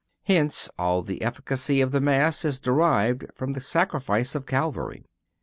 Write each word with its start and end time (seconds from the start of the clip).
Hence, 0.23 0.67
all 0.79 1.03
the 1.03 1.21
efficacy 1.21 1.79
of 1.79 1.91
the 1.91 2.01
Mass 2.01 2.43
is 2.43 2.59
derived 2.59 3.25
from 3.35 3.53
the 3.53 3.61
sacrifice 3.61 4.33
of 4.33 4.47
Calvary. 4.47 5.05